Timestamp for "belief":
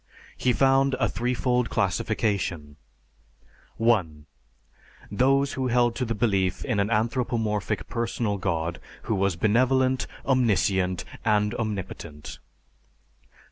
6.15-6.65